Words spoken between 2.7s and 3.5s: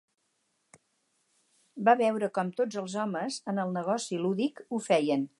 els homes